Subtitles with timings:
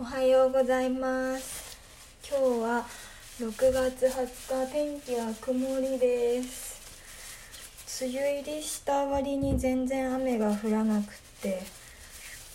[0.00, 1.76] おはようございます。
[2.30, 2.86] 今日は
[3.40, 8.04] 6月20日天気は曇りです。
[8.04, 11.62] 梅雨入りした割に全然雨が降らなくて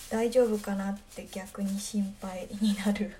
[0.09, 3.13] 大丈夫かなって逆に心配になる。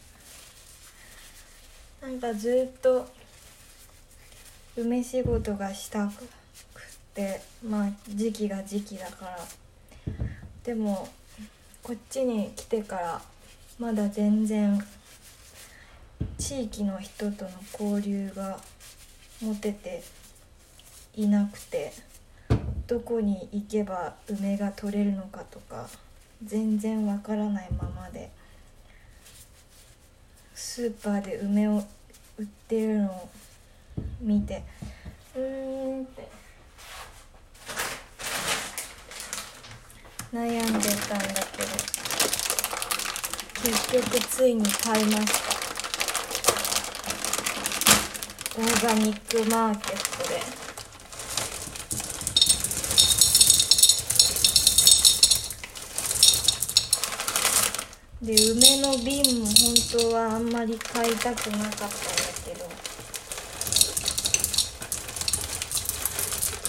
[2.00, 3.06] なんかずっと
[4.78, 6.24] 梅仕事がしたくっ
[7.12, 9.46] てまあ時期が時期だから。
[10.64, 11.06] でも
[11.82, 13.22] こっちに来てから
[13.78, 14.82] まだ全然
[16.38, 18.60] 地域の人との交流が
[19.40, 20.02] 持てて
[21.16, 21.92] いなくて
[22.86, 25.88] どこに行けば梅が取れるのかとか
[26.44, 28.30] 全然わからないままで
[30.54, 31.82] スーパーで梅を
[32.38, 33.30] 売ってるのを
[34.20, 34.62] 見て
[35.34, 36.28] うーんって
[40.32, 41.68] 悩んでたんだけど
[43.64, 45.50] 結局ついに買いました。
[48.58, 50.40] オーガニックマーケットで。
[58.22, 59.54] で梅の瓶も本
[59.98, 61.94] 当はあんまり買いたくなかったんだ
[62.44, 62.68] けど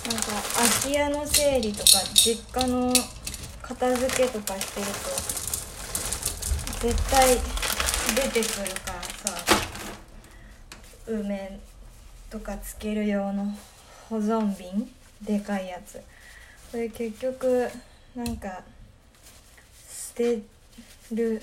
[0.09, 2.91] なんか空き家の整理とか実家の
[3.73, 4.91] 片付けとかしてると
[6.89, 7.37] 絶対
[8.15, 9.31] 出てくるからさ
[11.07, 11.57] 梅
[12.29, 13.45] とかつける用の
[14.09, 14.91] 保存瓶
[15.21, 16.01] でかいやつ。
[16.71, 17.69] これ結局
[18.13, 18.61] なんか
[19.89, 20.41] 捨て
[21.13, 21.41] る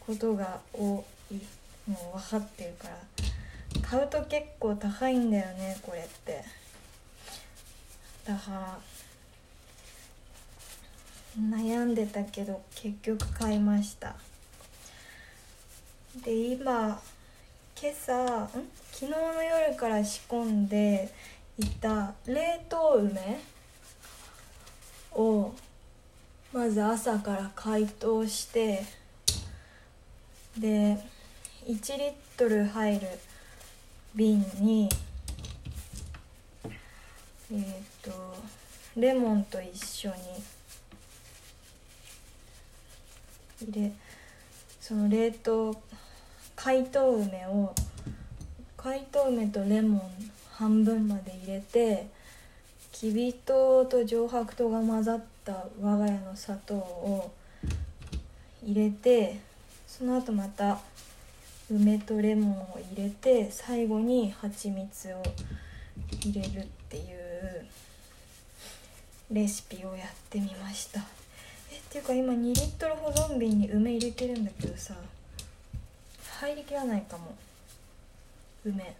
[0.00, 1.34] ことが多い
[1.86, 2.96] もう分かってるから
[3.82, 6.42] 買うと結構高いんだよねこれって。
[8.26, 8.78] だから
[11.38, 14.16] 悩んでたけど結局買いました。
[16.24, 17.00] で今
[17.80, 18.48] 今朝ん？
[18.90, 21.12] 昨日の夜から仕込んで
[21.58, 23.38] いた冷凍梅
[25.12, 25.52] を
[26.52, 28.82] まず朝から解凍して
[30.58, 30.96] で
[31.66, 33.06] 1リットル入る
[34.14, 34.88] 瓶に
[37.52, 38.10] えっ、ー、と
[38.96, 40.14] レモンと一緒に
[43.62, 43.92] 入れ
[44.80, 45.80] その冷凍
[46.54, 47.74] 解凍梅を
[48.76, 50.02] 解凍梅とレモン
[50.52, 52.06] 半分まで入れて
[52.92, 57.32] きび糖と上白糖が混ざった我が家の砂糖を
[58.64, 59.38] 入れて
[59.86, 60.78] その後また
[61.70, 65.22] 梅とレモンを入れて最後に蜂蜜を
[66.22, 67.66] 入れるっていう
[69.32, 71.00] レシピをやってみました。
[71.96, 74.94] ていうか今2リットル保存瓶に梅入れてるんだけどさ
[76.40, 77.34] 入りきらないかも。
[78.66, 78.94] 梅。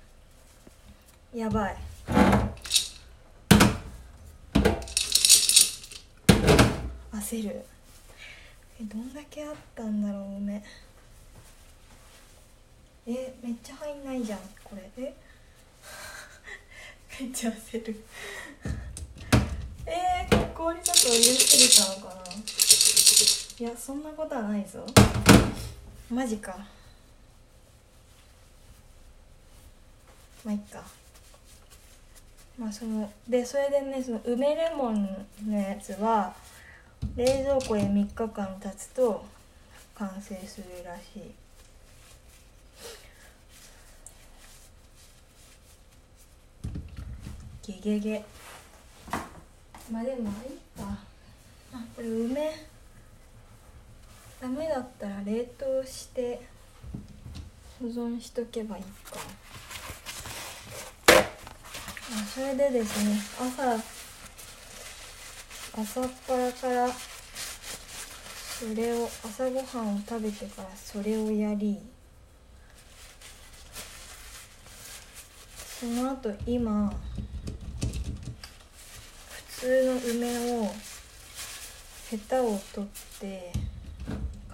[1.35, 1.77] やばい。
[7.13, 7.63] 焦る。
[8.81, 10.65] えどんだけあったんだろう梅。
[13.07, 14.91] えめっちゃ入んないじゃんこれ。
[14.97, 15.15] え？
[17.21, 18.03] めっちゃ焦る。
[19.85, 22.66] えー、氷砂糖入れすぎたのかな？
[23.59, 24.85] いやそんなことはないぞ。
[26.11, 26.59] マジか。
[30.45, 30.83] まあいっか。
[32.59, 36.35] まあそのでそれでねその梅レモンのやつは
[37.17, 39.25] 冷蔵庫で3日間経つと
[39.95, 41.33] 完成するらしい。
[47.67, 48.25] ゲゲゲ。
[49.91, 50.99] まあでもいいか。
[51.73, 52.76] あこれ梅
[54.41, 56.41] ダメだったら冷凍して
[57.81, 59.21] 保存しとけばいいか。
[61.09, 63.77] あそれでですね朝
[65.81, 71.79] 朝っぱらからそれを朝ごはんを食べてからそれをやり
[75.81, 76.91] その後今
[79.49, 80.71] 普通の梅を
[82.11, 82.91] ヘタを取っ
[83.21, 83.53] て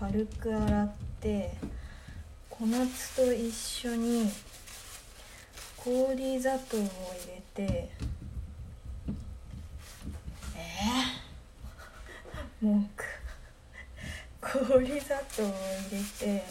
[0.02, 1.54] 軽く洗って
[2.50, 4.28] 小夏と一緒に
[5.76, 6.88] 氷砂糖を入
[7.28, 7.88] れて
[10.56, 13.04] えー、文句。
[14.40, 16.44] 氷砂糖を入れて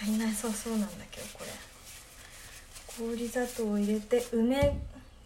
[0.00, 3.06] 入んなさそうなんだけどこれ。
[3.14, 4.80] 氷砂糖を入れて梅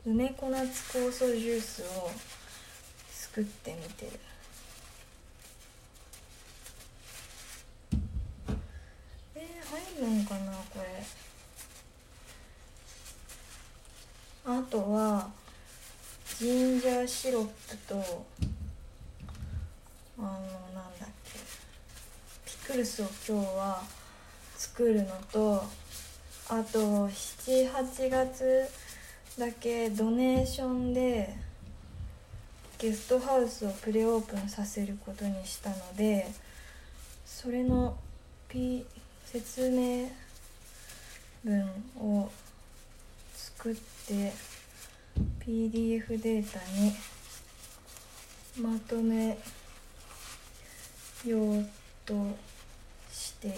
[0.05, 2.11] 梅小夏酵素ジュースを
[3.32, 4.12] 作ってみてる。
[9.37, 11.05] えー、入るのかなこれ。
[14.53, 15.31] あとは
[16.41, 18.27] ジンジャーシロップと
[20.19, 20.41] あのなん
[20.99, 21.38] だっけ。
[22.44, 23.81] ピクルスを今日は
[24.56, 25.62] 作るのと
[26.49, 28.69] あと78月
[29.38, 31.50] だけドネーションで
[32.81, 36.27] ゲストハウスをプレオープンさせることにしたので
[37.27, 37.97] それの、
[38.49, 38.87] P、
[39.27, 40.09] 説明
[41.44, 41.62] 文
[41.99, 42.31] を
[43.35, 44.32] 作って
[45.47, 46.93] PDF データに
[48.59, 49.38] まとめ
[51.27, 51.67] よう
[52.06, 52.15] と
[53.12, 53.56] している。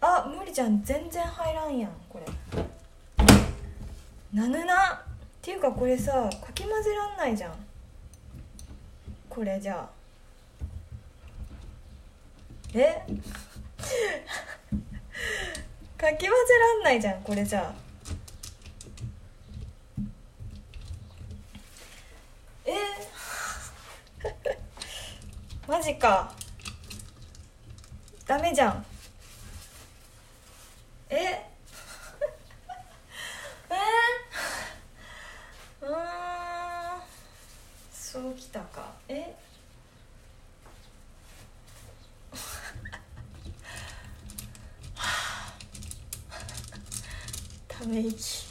[0.00, 2.32] あ無理じゃん全然入らんやんこれ。
[4.32, 5.09] なぬな。
[5.40, 7.52] っていうかこれさかき混ぜらんないじゃん。
[9.30, 9.88] これじゃあ。
[12.74, 13.06] え？
[15.96, 17.74] かき混ぜらんないじゃんこれじゃあ。
[22.66, 22.74] え？
[25.66, 26.32] マジか。
[28.26, 28.86] ダメじゃん。
[31.12, 31.16] え
[33.68, 35.94] えー、うん
[37.92, 39.34] そうきたかえ
[47.66, 48.46] ため息。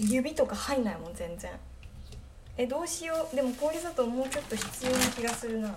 [0.00, 1.50] 指とか入んないもん全然。
[2.56, 3.36] えどうしよう。
[3.36, 5.76] でも氷砂糖もうちょっと必要な気がするな。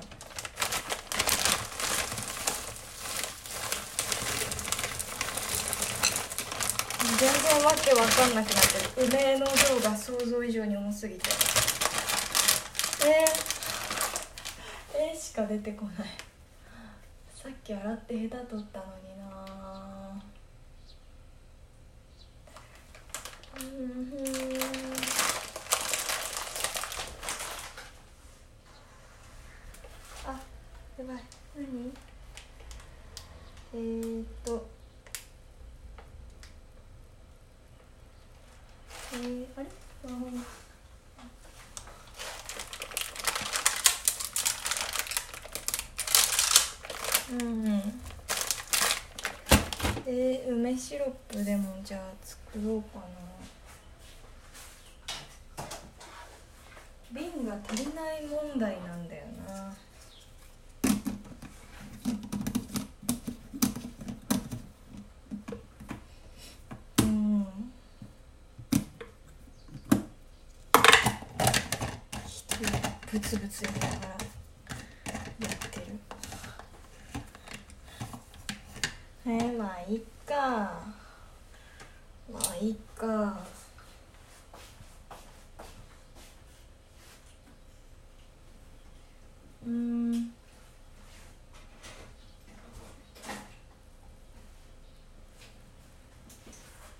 [7.19, 8.63] 全然わけわかんなくなっ
[8.95, 9.07] てる。
[9.07, 11.29] 梅の量が想像以上に重すぎて。
[13.05, 16.07] えー、えー、しか出てこない。
[17.45, 19.25] さっき洗ってヘタ取ったのにな
[23.55, 24.13] うん
[30.25, 30.41] あ
[30.97, 31.23] やばい
[31.55, 31.93] 何
[33.75, 34.67] えー、っと
[39.13, 39.67] えー、あれ
[40.05, 40.43] あほん
[47.31, 47.99] うん
[50.07, 53.05] えー、梅シロップでもじゃあ作ろうかな。
[57.11, 59.75] 瓶が足りない問題なんだよな。
[66.99, 67.47] うん。
[73.11, 75.85] ブツブツ言いながらやってる
[79.27, 80.35] えー、まあいっか。
[82.31, 83.39] まあいっか。
[89.65, 90.31] うん。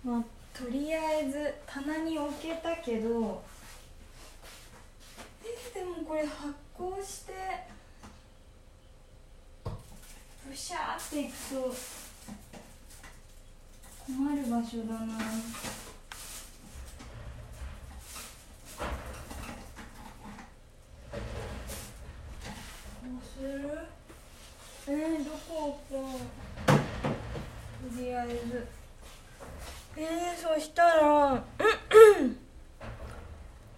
[0.03, 0.23] まあ
[0.57, 3.43] とりあえず棚に置けたけど
[5.43, 7.33] えでもこれ発酵して
[10.49, 11.94] ブシャーっていくと
[14.05, 15.17] 困る場所だな。
[23.03, 23.79] どうする？
[24.87, 26.71] えー、どこ置こう
[27.95, 28.67] とりあえず。
[29.97, 31.41] えー、そしたら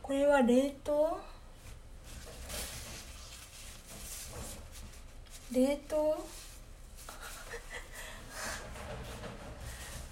[0.02, 1.20] これは冷凍？
[5.54, 6.26] 冷凍？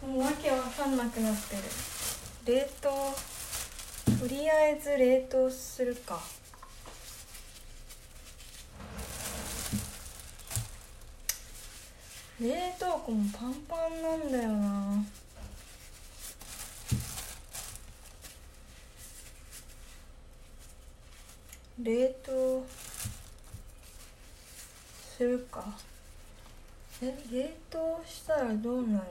[0.05, 1.63] もうわけわかんなくなってる。
[2.45, 2.89] 冷凍
[4.19, 6.21] とりあえず冷凍するか。
[12.39, 15.03] 冷凍庫もパンパンなんだよな。
[21.81, 22.65] 冷凍
[25.17, 25.77] するか。
[27.01, 29.01] え冷凍したらどうなるの？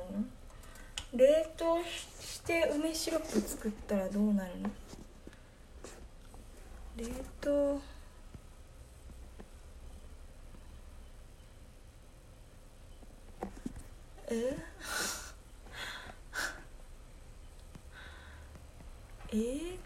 [1.14, 1.82] 冷凍
[2.20, 4.70] して梅シロップ作ったらどうなるの？
[6.96, 7.04] 冷
[7.40, 7.80] 凍。
[14.30, 14.56] え
[19.32, 19.78] えー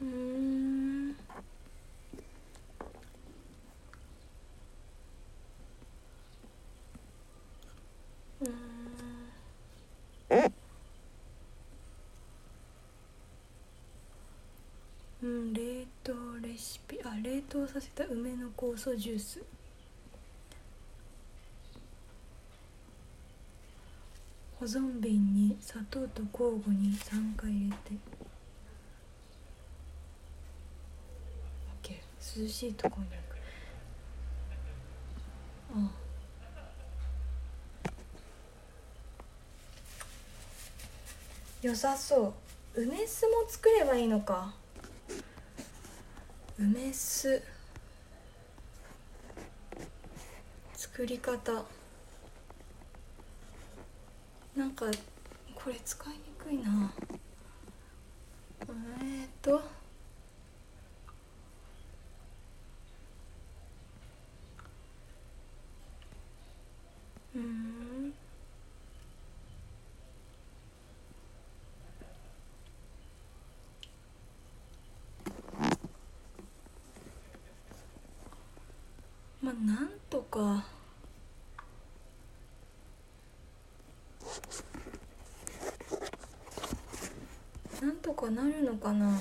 [0.00, 1.16] うーん
[8.40, 8.52] うーん
[15.22, 19.42] うん冷凍レシピあ冷凍させた梅の酵素ジュース。
[24.58, 27.92] 保存瓶に砂糖と交互に3回入れて。
[31.82, 33.36] OK 涼しいとこに置く。
[35.74, 35.90] あ。
[41.62, 42.34] 良さそ
[42.74, 42.82] う。
[42.82, 44.54] 梅酢も作ればいいのか。
[46.58, 47.42] 梅酢。
[50.72, 51.64] 作り方。
[54.56, 54.86] なんか
[55.54, 56.90] これ使いにくいな。
[58.62, 59.60] えー、っと。
[67.34, 67.65] うん。
[79.42, 80.64] まあなんとか。
[87.80, 89.18] なんとかなるのかな。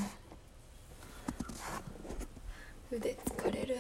[2.92, 3.78] 腕疲れる。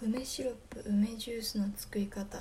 [0.00, 2.38] 梅シロップ梅ジュースの作り方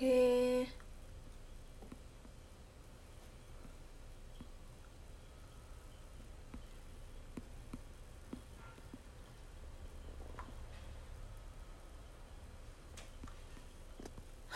[0.00, 0.06] へ
[0.62, 0.84] え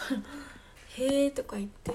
[0.97, 1.93] へえとか言って。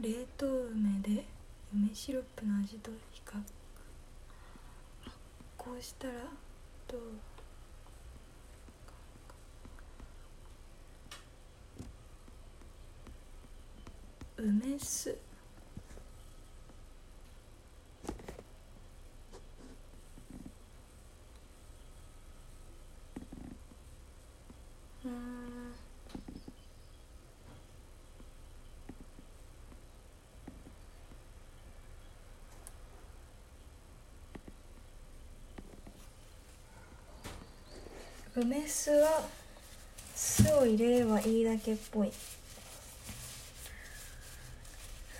[0.00, 1.24] 冷凍梅で
[1.74, 3.34] 梅シロップの味と比較。
[5.02, 5.16] 発
[5.58, 6.14] 酵したら
[6.88, 7.00] どう？
[14.38, 15.16] 梅酢。
[38.42, 39.28] 梅酢は
[40.14, 42.12] 酢を入れればいいだけっぽい。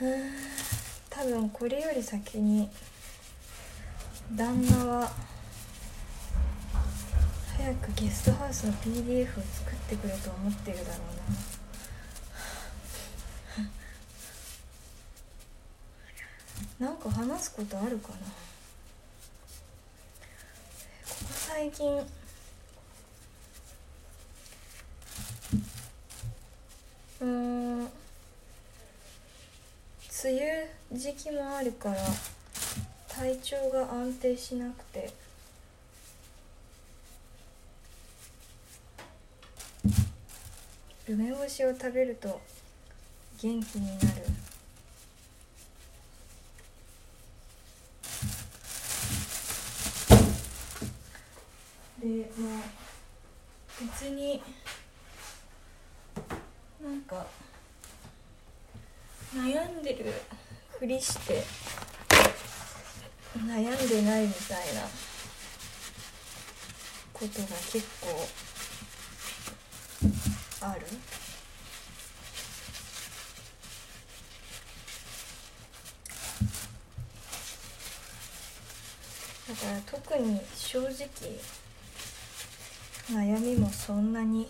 [0.01, 0.33] うん。
[1.11, 2.71] 多分これより先に
[4.35, 5.13] 旦那は
[7.59, 10.91] 早くゲストハウスの PDF を作ってくれと思ってるだろ
[16.79, 16.87] うな。
[16.89, 18.15] なんか話すことあるかな。
[18.15, 18.21] こ
[21.07, 22.03] こ最近
[27.21, 27.91] うーん梅
[30.23, 31.97] 梅雨時期もあるから
[33.09, 35.11] 体調が安定しなくて。
[41.09, 42.41] 梅干しを食べると
[43.43, 44.09] 元気になる。
[52.01, 52.63] でまあ
[53.81, 54.41] 別に
[56.81, 57.27] なんか
[59.35, 60.13] 悩んでる
[60.79, 61.45] ふりして
[63.37, 64.83] 悩んでないみたいな
[67.13, 68.27] ことが結構
[70.67, 70.81] ある。
[79.49, 80.89] だから特に正直
[83.11, 84.47] 悩みもそんなに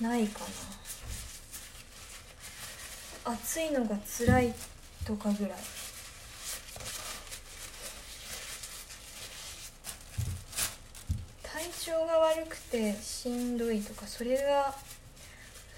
[0.00, 0.46] ないかな。
[3.24, 4.54] 暑いのが辛い
[5.06, 5.58] とかぐらい。
[11.42, 14.74] 体調が悪くてしんどいとかそれが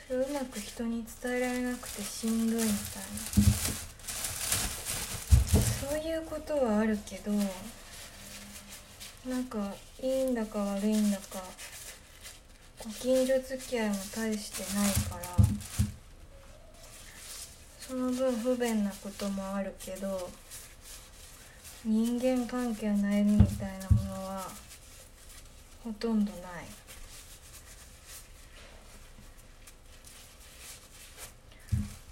[0.08, 3.64] それうまく人に伝えられなくてしんどいみたいな。
[5.88, 7.30] そういうことはあるけど
[9.28, 11.42] なんかいいんだか悪いんだか
[12.82, 15.43] ご近所付き合いも大してないから
[17.94, 20.28] その分不便なこともあるけど
[21.84, 24.48] 人間関係の悩みみたいなものは
[25.84, 26.42] ほとんどない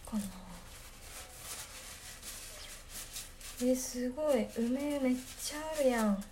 [0.08, 0.22] かな
[3.68, 6.24] えすごい梅めっちゃあるやん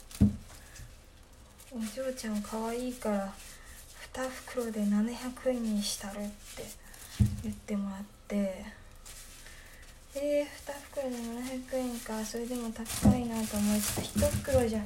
[1.73, 3.35] お嬢ちゃん可愛いから
[4.15, 6.31] 2袋で700円にしたるって
[7.43, 8.80] 言ってもらって
[10.15, 12.25] えー、2袋で700円か。
[12.25, 14.81] それでも高いなと思いつつ1袋じゃ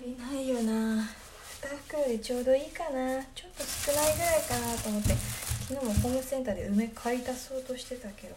[0.00, 1.02] 足りないよな。
[1.02, 3.22] 2袋でちょうどいいかな。
[3.34, 5.14] ちょっと少ないぐらいかなと思って。
[5.68, 8.36] 昨日もホームセンターで梅買い足そうとしてたけど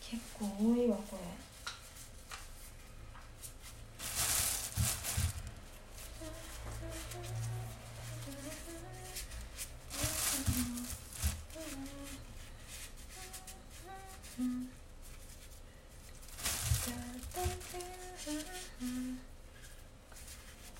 [0.00, 1.18] 結構多いわこれ。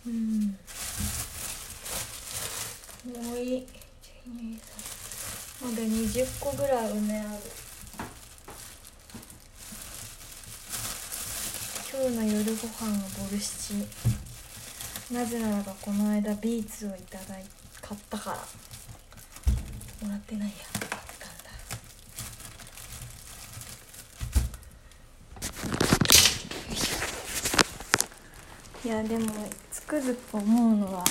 [0.07, 0.57] うん
[3.13, 3.67] もういい
[5.61, 7.29] まだ20個ぐらい梅ある
[11.91, 13.75] 今日の夜ご飯はボルシチ
[15.13, 17.45] なぜならばこの間ビーツをいただい
[17.81, 18.39] 買ったから。
[20.03, 20.59] もらってないやっ
[21.19, 21.51] たんだ。
[28.85, 29.33] いやでも
[29.73, 31.09] つくづく思うのはこ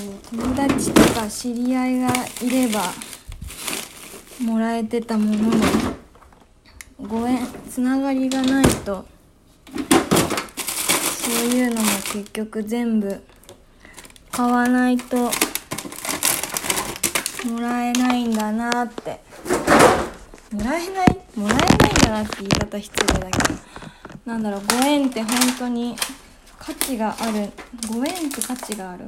[0.00, 0.02] う
[0.36, 2.08] 友達とか知り合いが
[2.42, 2.92] いれば
[4.40, 5.56] もらえてたものの
[7.08, 7.38] ご縁
[7.70, 9.06] つながりがないと
[11.26, 13.20] そういうのも結局全部
[14.30, 15.16] 買わないと
[17.50, 19.20] もらえないんだなって。
[20.52, 23.54] もらえないもらえないんだなって言い方失礼だけど。
[24.24, 25.96] なんだろうご縁って本当に
[26.58, 27.50] 価値がある
[27.92, 29.02] ご縁って価値がある？
[29.02, 29.06] ん？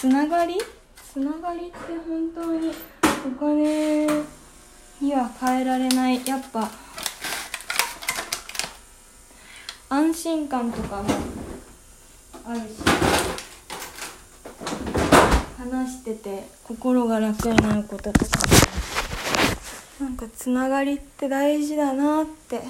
[0.00, 0.60] つながり？
[1.12, 1.76] つながりって
[2.08, 2.72] 本当に
[3.24, 4.06] お金
[5.00, 6.26] には変えられない。
[6.26, 6.68] やっぱ
[9.94, 11.08] 安心感とかも
[12.44, 12.64] あるし
[15.56, 18.26] 話してて心が楽になることとか
[20.00, 22.66] なんかつながりって大事だなっていうの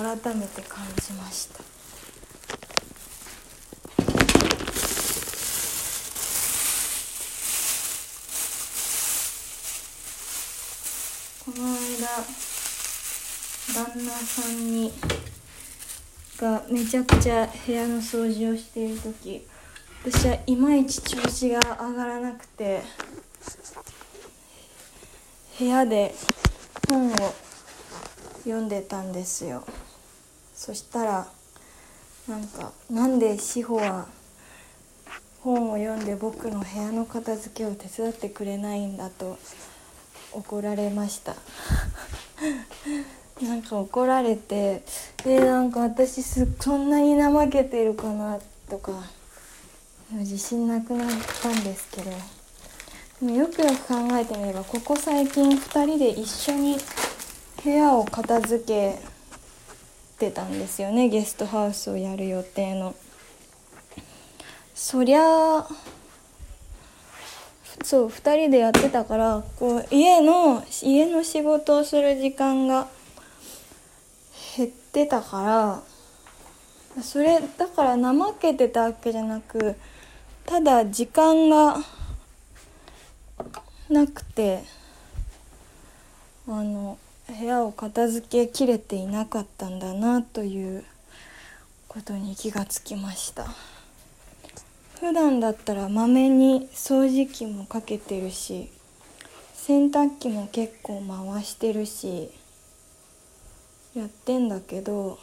[0.00, 1.58] をなんか改めて感じました
[11.44, 12.48] この間
[13.74, 14.92] 旦那さんに
[16.38, 19.46] がめちゃくちゃ部屋の掃除をしている時
[20.04, 22.82] 私はいまいち調子が上がらなくて
[25.58, 26.14] 部屋で
[26.88, 27.14] 本を
[28.44, 29.64] 読んでたんですよ。
[30.54, 31.26] そしたら
[32.28, 34.06] なんかなんで志保は
[35.40, 39.38] 本を読んで僕の部屋の片付けを手伝ってくれないんだと
[40.32, 41.34] 怒られました。
[43.42, 44.82] なんか怒られて
[45.24, 48.92] えなんか私すそんなに怠けてるかなとか
[50.10, 51.08] 自信なくなっ
[51.42, 52.10] たんですけど
[53.20, 56.76] でもよくよく考えてみればここ最近2人で一緒に
[57.62, 58.98] 部屋を片付け
[60.18, 62.94] てたんですよねゲストハウスをやる予定の。
[64.74, 65.66] そりゃ
[67.82, 72.88] そう2人でやってたからこう家の家の仕事をする時間が
[74.88, 75.82] ってたか
[76.96, 79.76] らそれだから怠けてたわけじゃなく
[80.46, 81.76] ただ時間が
[83.90, 84.62] なくて
[86.48, 86.98] あの
[87.28, 90.84] 部屋を片付けきれていなかったんだなという
[91.86, 93.46] ことに気がつきました。
[94.98, 98.68] 普段だったらまめに掃除機もかけてるし
[99.54, 102.32] 洗濯機も結構回してるし
[103.98, 105.18] やってんだけど、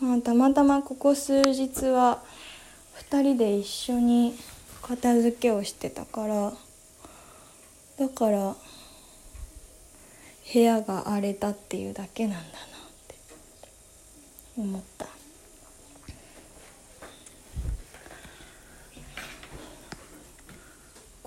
[0.00, 2.22] まあ、たまたまここ数日は
[3.10, 4.34] 2人で一緒に
[4.82, 6.52] 片付けをしてたから
[7.98, 8.56] だから
[10.52, 12.50] 部屋が荒れたっていうだけなんだなっ
[13.08, 13.14] て
[14.58, 15.06] 思った。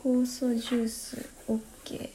[0.04, 2.10] 酵素ジュース OK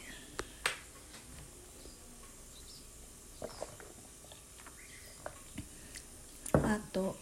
[6.53, 7.17] あと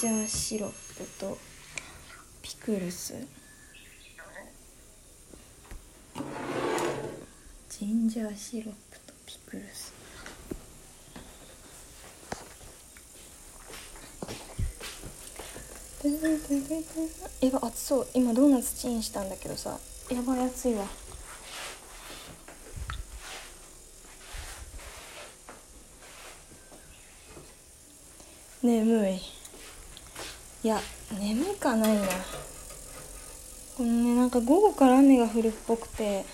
[0.00, 1.36] ジャーシロップと
[2.40, 3.12] ピクルス。
[7.68, 9.92] ジンジャーシロップとピクルス。
[17.42, 18.06] やば熱そう。
[18.14, 19.78] 今ドーナツチンしたんだけどさ。
[20.10, 20.86] やばい熱いわ。
[28.62, 29.39] 眠い。
[30.62, 30.78] いや
[31.18, 32.02] 眠かないな。
[33.76, 36.26] このねなんか午後から雨が降るっぽくて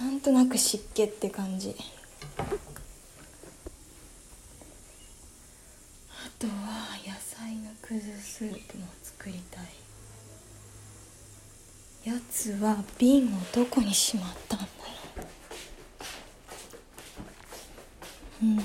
[0.00, 1.74] なんとなく湿気って感じ。
[2.38, 2.44] あ
[6.38, 6.52] とは
[7.04, 9.64] 野菜のくずスープも作りたい。
[12.04, 14.72] やつは瓶をどこにしまったんだろ
[18.42, 18.46] う。
[18.46, 18.64] うんうん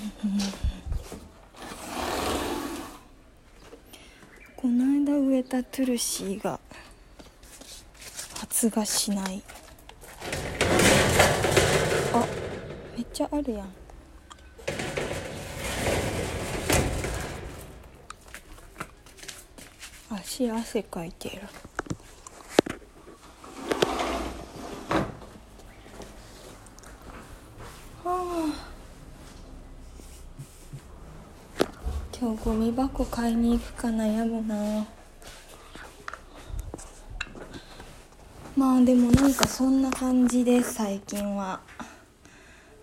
[4.56, 4.86] この
[5.47, 6.60] たトゥルシーが
[8.38, 9.41] 発芽しない。
[12.13, 12.25] あ
[12.95, 13.73] めっちゃあるやん。
[20.10, 21.41] 足汗かいてる。
[28.03, 28.67] はあ。
[32.19, 34.86] 今日ゴミ箱買いに行くか悩むな。
[38.77, 41.61] あでもなんかそんな感じです最近は。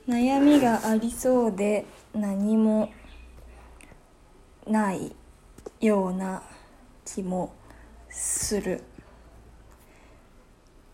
[0.08, 2.92] 悩みがありそうで何も
[4.66, 5.14] ない
[5.80, 6.42] ような
[7.04, 7.54] 気も
[8.10, 8.82] するっ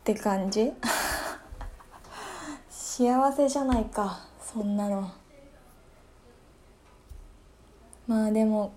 [0.05, 0.71] て感じ？
[2.69, 5.11] 幸せじゃないかそんなの。
[8.07, 8.75] まあでも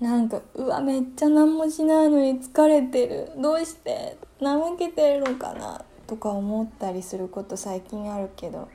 [0.00, 3.32] なんかうわめっちゃ何もしないのに疲れてる。
[3.40, 4.16] どうして？
[4.40, 8.68] 怠けてるのかなとか思ったりすること最近あるけど。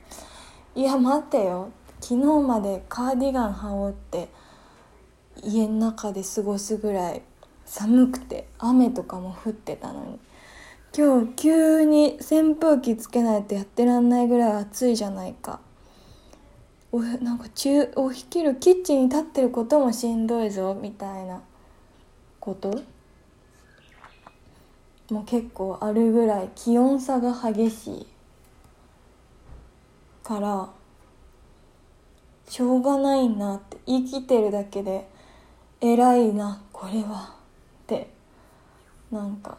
[0.74, 1.70] いや待てよ。
[2.00, 4.28] 昨日までカーディガン羽織って
[5.42, 7.22] 家の中で過ごすぐらい
[7.64, 10.18] 寒くて雨とかも降ってたのに。
[10.96, 15.60] 今日急に扇風機つけないとやってらんないぐらい暑いじゃないか。
[16.90, 21.42] おなんか中お昼キッチンに立ってることもしんどいぞみたいな。
[22.40, 22.70] こと？
[25.10, 28.06] もう結構あるぐらい気温差が激しい。
[30.22, 30.68] から
[32.48, 35.08] しょうがないなって生きてるだけで
[35.80, 37.34] 偉いなこれは。
[37.82, 38.10] って
[39.10, 39.58] なんか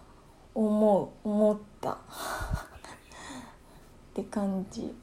[0.55, 1.91] 思う思った。
[1.93, 1.97] っ
[4.15, 4.95] て感じ。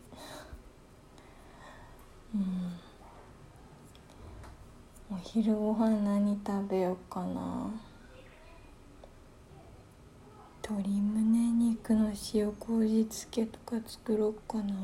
[5.11, 5.17] うん。
[5.17, 7.71] お昼ご飯何食べようかな。
[10.63, 14.75] 鶏胸肉の塩麹漬けとか作ろうかな。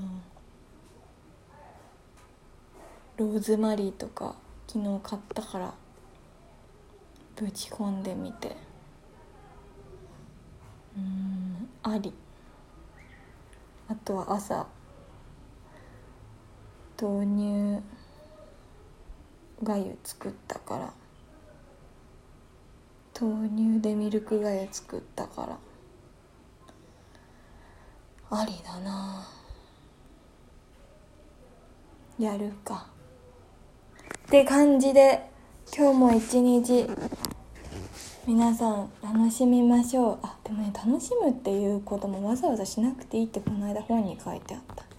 [3.18, 4.34] ローズマリーとか
[4.66, 5.74] 昨日買ったから
[7.36, 8.56] ぶち込んでみて。
[10.96, 12.14] うんあり。
[13.88, 14.66] あとは朝。
[17.02, 17.82] 豆乳
[19.64, 20.92] がゆ作ったから。
[23.20, 25.58] 豆乳でミルクがゆ作ったから。
[28.30, 29.26] ありだな。
[32.20, 32.86] やるか。
[34.28, 35.28] って感じで
[35.76, 36.88] 今日も一日
[38.28, 40.18] 皆さん楽しみましょう。
[40.22, 44.91] あでもね楽しむっていうこともわざわざしなくていいってこの間本に書いてあった。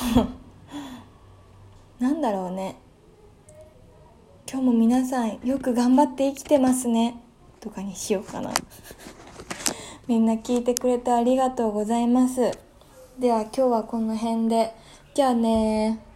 [1.98, 2.76] なんだろうね。
[4.50, 7.20] 今日も皆さんよく頑張って生きてますね。
[7.60, 8.52] とかにしようかな。
[10.08, 12.50] みんな聞いてくれてありがとうございます。
[13.18, 14.74] では今日はこの辺で。
[15.14, 16.09] じゃあね